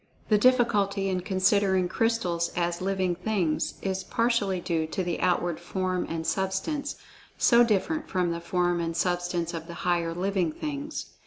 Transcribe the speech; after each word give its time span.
The 0.29 0.37
difficulty 0.39 1.09
in 1.09 1.19
considering 1.21 1.87
crystals 1.87 2.49
as 2.55 2.81
"living 2.81 3.13
things" 3.13 3.75
is 3.83 4.03
partially 4.03 4.59
due 4.59 4.87
to 4.87 5.03
the 5.03 5.19
outward 5.19 5.59
form 5.59 6.07
and 6.09 6.25
substance, 6.25 6.95
so 7.37 7.63
different 7.63 8.09
from 8.09 8.31
the 8.31 8.39
form[Pg 8.39 8.43
49] 8.77 8.81
and 8.85 8.97
substance 8.97 9.53
of 9.53 9.67
the 9.67 9.75
higher 9.85 10.15
"living 10.15 10.53
things." 10.53 11.05